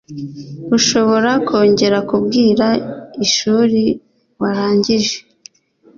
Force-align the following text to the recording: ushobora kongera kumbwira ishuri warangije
ushobora 0.77 1.31
kongera 1.47 1.97
kumbwira 2.07 2.67
ishuri 3.25 3.83
warangije 4.41 5.17